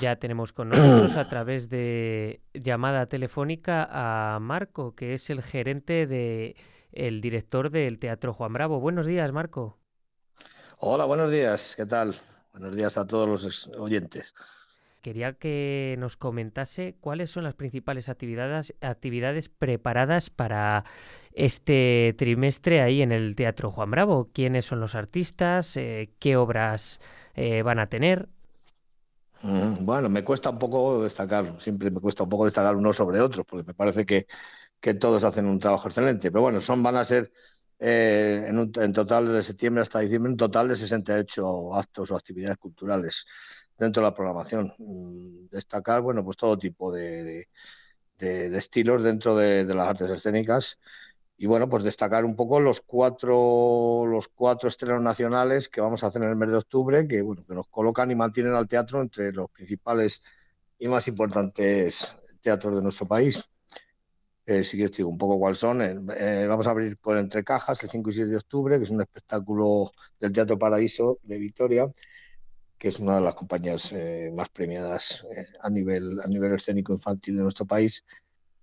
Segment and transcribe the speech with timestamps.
[0.00, 6.06] Ya tenemos con nosotros a través de llamada telefónica a Marco, que es el gerente
[6.06, 6.56] de
[6.92, 8.80] el director del Teatro Juan Bravo.
[8.80, 9.78] Buenos días, Marco.
[10.78, 11.74] Hola, buenos días.
[11.76, 12.14] ¿Qué tal?
[12.52, 14.34] Buenos días a todos los oyentes.
[15.02, 20.84] Quería que nos comentase cuáles son las principales actividades, actividades preparadas para
[21.32, 24.30] este trimestre ahí en el Teatro Juan Bravo.
[24.32, 25.76] ¿Quiénes son los artistas?
[25.76, 27.00] Eh, ¿Qué obras
[27.34, 28.28] eh, van a tener?
[29.42, 33.44] Bueno, me cuesta un poco destacar, siempre me cuesta un poco destacar unos sobre otros,
[33.46, 34.26] porque me parece que,
[34.80, 36.30] que todos hacen un trabajo excelente.
[36.30, 37.32] Pero bueno, son van a ser
[37.78, 42.16] eh, en, un, en, total de septiembre hasta diciembre un total de 68 actos o
[42.16, 43.26] actividades culturales
[43.78, 44.72] dentro de la programación.
[44.78, 47.48] Mm, destacar, bueno, pues todo tipo de,
[48.18, 50.78] de estilos dentro de, las artes escénicas
[51.38, 56.06] y bueno, pues destacar un poco los cuatro, los cuatro estrenos nacionales que vamos a
[56.06, 59.02] hacer en el mes de octubre, que, bueno, que nos colocan y mantienen al teatro
[59.02, 60.22] entre los principales
[60.78, 63.50] y más importantes teatros de nuestro país.
[64.46, 65.82] Eh, si quieres digo un poco cuáles son.
[65.82, 68.84] Eh, eh, vamos a abrir por Entre Cajas el 5 y 6 de octubre, que
[68.84, 71.92] es un espectáculo del Teatro Paraíso de Vitoria,
[72.78, 76.92] que es una de las compañías eh, más premiadas eh, a, nivel, a nivel escénico
[76.92, 78.04] infantil de nuestro país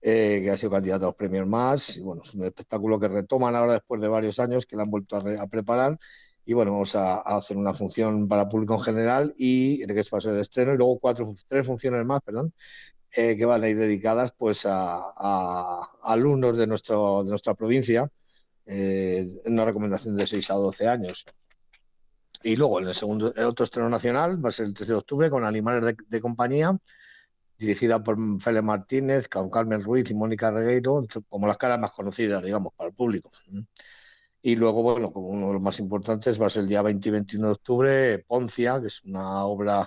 [0.00, 1.96] eh, que ha sido candidato a los premios más.
[1.96, 4.90] Y bueno, es un espectáculo que retoman ahora después de varios años, que la han
[4.90, 5.98] vuelto a, re, a preparar.
[6.44, 10.06] Y bueno, vamos a, a, hacer una función para público en general y que es
[10.06, 12.54] ser el estreno, y luego cuatro, tres funciones más, perdón,
[13.16, 18.10] eh, que van a ir dedicadas pues a, a alumnos de, nuestro, de nuestra provincia,
[18.66, 21.24] eh, en una recomendación de 6 a 12 años.
[22.42, 24.98] Y luego en el segundo, el otro estreno nacional va a ser el 13 de
[24.98, 26.78] octubre con Animales de, de Compañía,
[27.58, 32.42] dirigida por Félix Martínez, con Carmen Ruiz y Mónica Regueiro, como las caras más conocidas,
[32.42, 33.30] digamos, para el público.
[34.40, 37.08] Y luego, bueno, como uno de los más importantes, va a ser el día 20
[37.08, 39.86] y 21 de octubre, Poncia, que es una obra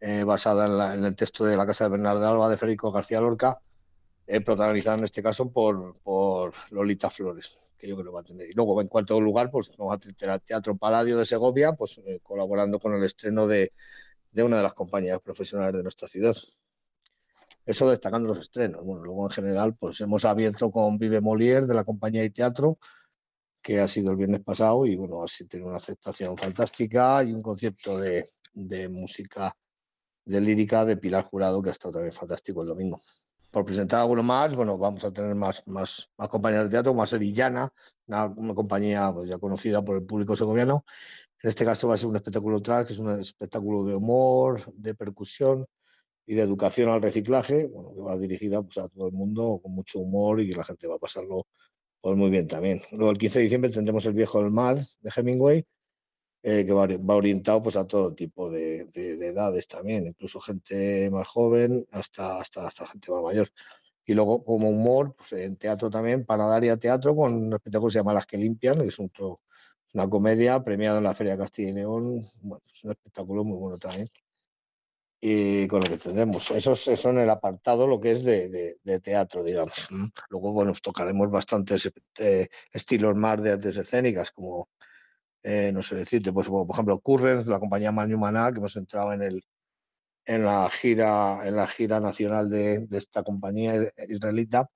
[0.00, 2.90] eh, basada en, la, en, el texto de La Casa de Bernardo Alba de Federico
[2.90, 3.60] García Lorca,
[4.26, 8.24] eh, protagonizada en este caso por, por, Lolita Flores, que yo creo que va a
[8.24, 8.50] tener.
[8.50, 11.98] Y luego, en cuarto lugar, pues vamos a tener al Teatro Paladio de Segovia, pues
[11.98, 13.70] eh, colaborando con el estreno de,
[14.32, 16.34] de una de las compañías profesionales de nuestra ciudad.
[17.66, 18.84] Eso destacando los estrenos.
[18.84, 22.78] Bueno, luego en general, pues hemos abierto con Vive Molière de la compañía de teatro,
[23.60, 27.42] que ha sido el viernes pasado y bueno, así tiene una aceptación fantástica y un
[27.42, 28.24] concierto de,
[28.54, 29.52] de música
[30.24, 33.00] de lírica de Pilar Jurado que ha estado también fantástico el domingo.
[33.50, 36.98] Por presentar alguno más, bueno, vamos a tener más, más, más compañías de teatro, como
[36.98, 37.72] va a ser Illana,
[38.06, 40.84] una, una compañía pues, ya conocida por el público segoviano.
[41.42, 44.62] En este caso va a ser un espectáculo tras, que es un espectáculo de humor,
[44.74, 45.66] de percusión,
[46.26, 49.72] y de educación al reciclaje, bueno, que va dirigida pues, a todo el mundo con
[49.72, 51.46] mucho humor y que la gente va a pasarlo
[52.00, 52.80] pues, muy bien también.
[52.92, 55.64] Luego el 15 de diciembre tendremos El Viejo del Mar de Hemingway,
[56.42, 60.40] eh, que va, va, orientado pues, a todo tipo de, de, de, edades también, incluso
[60.40, 63.50] gente más joven hasta, hasta, hasta gente más mayor.
[64.04, 67.98] Y luego como humor, pues, en teatro también, Panadaria Teatro, con un espectáculo que se
[68.00, 69.10] llama Las que limpian, que es un,
[69.94, 73.58] una comedia premiada en la Feria de Castilla y León, bueno, es un espectáculo muy
[73.58, 74.08] bueno también
[75.20, 76.50] y con lo que tendremos.
[76.50, 79.88] Eso es en el apartado, lo que es de, de, de teatro, digamos.
[80.28, 84.68] Luego, bueno, tocaremos bastantes eh, estilos más de artes escénicas, como,
[85.42, 89.12] eh, no sé decirte, pues, por ejemplo, Currens, la compañía Manu Maná, que hemos entrado
[89.12, 89.42] en, el,
[90.26, 94.68] en, la, gira, en la gira nacional de, de esta compañía israelita,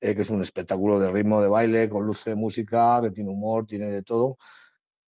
[0.00, 3.66] eh, que es un espectáculo de ritmo de baile, con de música, que tiene humor,
[3.66, 4.36] tiene de todo.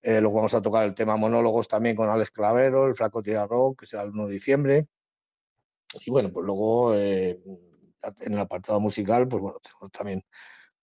[0.03, 3.47] Eh, luego vamos a tocar el tema monólogos también con Alex Clavero, el Flaco Tira
[3.47, 4.89] Rock, que será el 1 de diciembre.
[6.05, 7.37] Y bueno, pues luego eh,
[8.21, 9.59] en el apartado musical, pues bueno,
[9.93, 10.23] también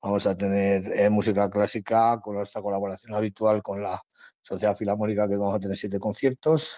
[0.01, 4.01] vamos a tener eh, música clásica con nuestra colaboración habitual con la
[4.41, 6.77] Sociedad Filarmónica, que vamos a tener siete conciertos.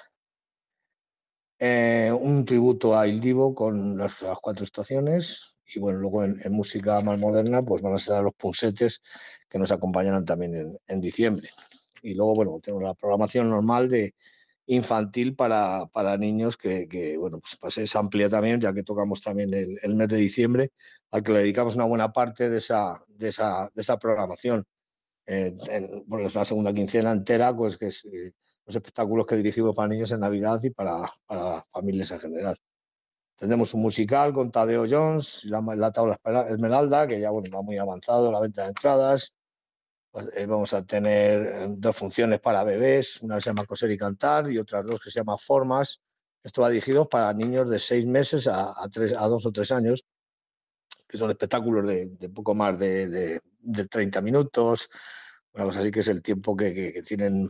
[1.59, 5.59] Un tributo a Il Divo con las, cuatro estaciones.
[5.66, 9.02] Y bueno, luego en, música más moderna, pues van a ser los punsetes
[9.47, 11.50] que nos acompañarán también en diciembre
[12.01, 14.13] y luego, bueno, tenemos la programación normal de
[14.67, 19.22] infantil para, para niños que, que, bueno, pues, pues es amplia también, ya que tocamos
[19.22, 20.72] también el, el, mes de diciembre,
[21.11, 24.64] al que le dedicamos una buena parte de esa, de esa, de esa programación.
[25.26, 28.34] Eh, en, bueno, es la segunda quincena entera, pues que es eh,
[28.66, 32.58] los espectáculos que dirigimos para niños en Navidad y para, para familias en general.
[33.35, 37.78] Tendremos un musical con Tadeo Jones, la, la tabla Esmeralda, que ya bueno, va muy
[37.78, 39.34] avanzado, la venta de entradas,
[40.47, 44.58] vamos a tener eh, dos funciones para bebés, una se llama Coser y Cantar y
[44.58, 46.02] otras dos que se llama Formas.
[46.43, 49.72] Esto va dirigido para niños de seis meses a, a, tres, a dos o tres
[49.72, 50.05] años,
[51.08, 54.90] que son espectáculos de, de poco más de, de, de, 30 minutos,
[55.53, 57.49] una cosa así que es el tiempo que, que, que tienen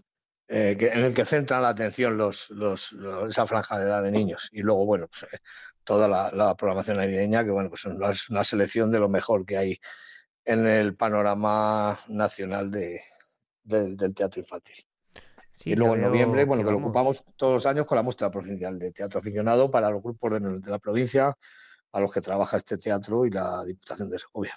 [0.54, 2.94] eh, que, en el que centran la atención los, los,
[3.30, 4.50] esa franja de edad de niños.
[4.52, 5.38] Y luego, bueno, pues, eh,
[5.86, 9.80] toda la, programación navideña, que bueno, pues es una selección de lo mejor que hay
[10.46, 13.02] en el panorama nacional de,
[13.64, 14.76] del teatro infantil.
[15.64, 18.80] y luego en noviembre, bueno, que, lo ocupamos todos los años con la muestra provincial
[18.80, 21.38] de teatro aficionado para los grupos de, de la provincia
[21.92, 24.54] a los que trabaja este teatro y la Diputación de Segovia.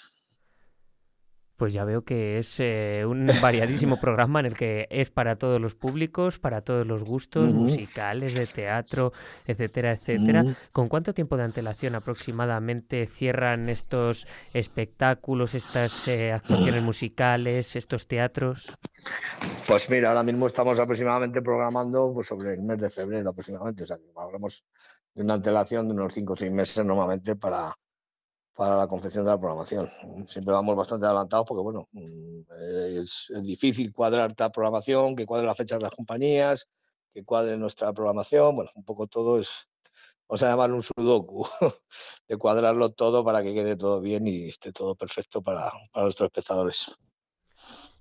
[1.56, 5.60] Pues ya veo que es eh, un variadísimo programa en el que es para todos
[5.60, 9.12] los públicos, para todos los gustos, musicales, de teatro,
[9.46, 10.44] etcétera, etcétera.
[10.72, 18.72] ¿Con cuánto tiempo de antelación aproximadamente cierran estos espectáculos, estas eh, actuaciones musicales, estos teatros?
[19.66, 23.84] Pues mira, ahora mismo estamos aproximadamente programando pues, sobre el mes de febrero aproximadamente.
[23.84, 24.64] O sea, hablamos
[25.14, 27.76] de una antelación de unos cinco o seis meses normalmente para,
[28.54, 29.90] para la confección de la programación.
[30.28, 32.40] Siempre vamos bastante adelantados porque, bueno, mm,
[33.00, 36.68] es, difícil cuadrar esta programación, que cuadre las fechas de las compañías,
[37.12, 38.54] que cuadre nuestra programación.
[38.54, 39.68] Bueno, un poco todo es,
[40.28, 41.46] vamos a llamar un sudoku,
[42.28, 46.96] de cuadrarlo todo para que quede todo bien y esté todo perfecto para, nuestros espectadores.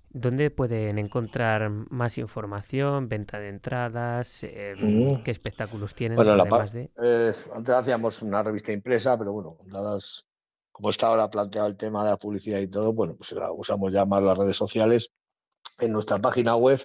[0.08, 6.14] ¿Dónde pueden encontrar más información, venta de entradas, em, qué espectáculos tienen?
[6.14, 6.88] Bueno, además de...
[7.02, 10.24] Eh, antes hacíamos una revista impresa, pero bueno, dadas
[10.74, 14.04] como está ahora planteado el tema de la publicidad y todo, bueno, pues usamos ya
[14.04, 15.12] más las redes sociales.
[15.78, 16.84] En nuestra página web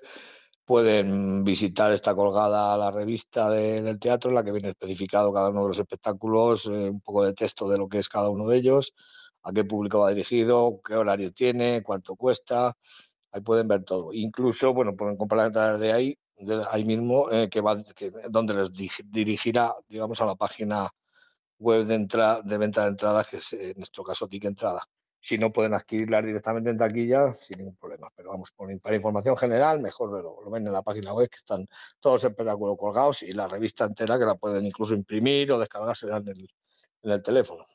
[0.63, 5.63] pueden visitar, esta colgada la revista del teatro en la que viene especificado cada uno
[5.63, 8.57] de los espectáculos, eh, un poco de texto de lo que es cada uno de
[8.57, 8.94] ellos,
[9.41, 12.75] a qué público va dirigido, qué horario tiene, cuánto cuesta,
[13.31, 14.13] ahí pueden ver todo.
[14.13, 16.19] Incluso, bueno, pueden comprar entradas de ahí,
[16.69, 17.75] ahí mismo, eh, que va,
[18.30, 18.71] donde les
[19.06, 20.91] dirigirá, digamos, a la página
[21.60, 24.82] web de, entrada, de venta de entradas, que es en nuestro caso Ticket Entrada.
[25.22, 28.08] Si no pueden adquirirlas directamente en taquilla, sin ningún problema.
[28.16, 31.68] Pero vamos, para información general, mejor lo, lo ven en la página web, que están
[32.00, 36.08] todos los espectáculos colgados y la revista entera que la pueden incluso imprimir o descargarse
[36.08, 36.50] en el,
[37.04, 37.66] en el teléfono.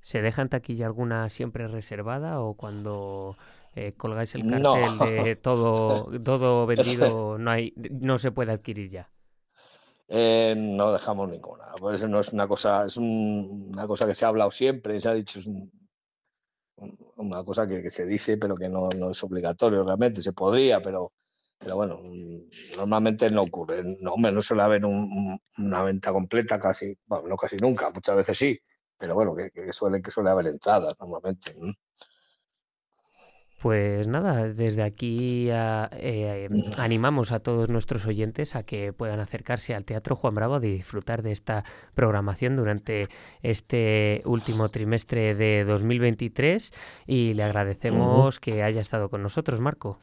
[0.00, 3.34] ¿Se deja en taquilla alguna siempre reservada o cuando
[3.74, 9.10] eh, colgáis el cartel de todo, todo vendido no, hay, no se puede adquirir ya?
[10.08, 11.72] Eh, no dejamos ninguna.
[11.78, 15.08] Por eso no es una cosa, es una cosa que se ha hablado siempre, se
[15.08, 15.48] ha dicho, es
[17.16, 20.22] una cosa que, se dice, pero que no, es obligatorio realmente.
[20.22, 21.12] Se podría, pero,
[21.58, 22.00] pero bueno,
[22.76, 23.82] normalmente no ocurre.
[24.00, 28.58] No, no suele haber una venta completa casi, bueno, no casi nunca, muchas veces sí,
[28.98, 31.54] pero bueno, que, suele, que suele haber entradas normalmente.
[33.62, 36.48] Pues nada, desde aquí eh,
[36.78, 41.22] animamos a todos nuestros oyentes a que puedan acercarse al Teatro Juan Bravo a disfrutar
[41.22, 41.64] de esta
[41.94, 43.08] programación durante
[43.44, 46.72] este último trimestre de 2023
[47.06, 49.96] y le agradecemos que haya estado con nosotros, Marco.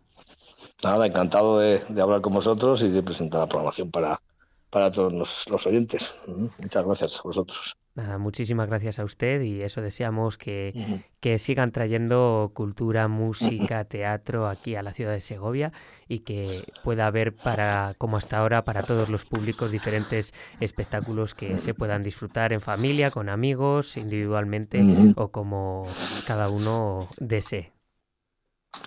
[0.81, 4.21] Nada, encantado de, hablar con vosotros y de presentar la programación para,
[4.69, 6.23] para todos los, oyentes.
[6.29, 7.75] Muchas gracias a vosotros.
[7.99, 14.47] Nada, muchísimas gracias a usted y eso deseamos que, que, sigan trayendo cultura, música, teatro
[14.47, 15.73] aquí a la ciudad de Segovia
[16.07, 21.57] y que pueda haber para, como hasta ahora, para todos los públicos diferentes espectáculos que
[21.57, 24.81] se puedan disfrutar en familia, con amigos, individualmente
[25.17, 25.85] o como
[26.25, 27.73] cada uno desee.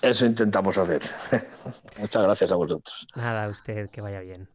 [0.00, 1.02] Eso intentamos hacer.
[2.00, 3.06] Muchas gracias a vosotros.
[3.14, 4.48] Nada, a usted, que vaya bien.